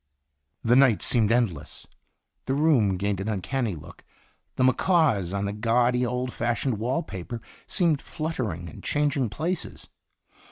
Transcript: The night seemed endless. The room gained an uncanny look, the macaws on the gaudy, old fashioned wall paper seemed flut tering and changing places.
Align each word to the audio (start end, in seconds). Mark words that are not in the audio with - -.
The 0.63 0.75
night 0.75 1.03
seemed 1.03 1.31
endless. 1.31 1.85
The 2.47 2.55
room 2.55 2.97
gained 2.97 3.21
an 3.21 3.27
uncanny 3.29 3.75
look, 3.75 4.03
the 4.55 4.63
macaws 4.63 5.31
on 5.31 5.45
the 5.45 5.53
gaudy, 5.53 6.07
old 6.07 6.33
fashioned 6.33 6.79
wall 6.79 7.03
paper 7.03 7.39
seemed 7.67 8.01
flut 8.01 8.37
tering 8.37 8.67
and 8.67 8.83
changing 8.83 9.29
places. 9.29 9.89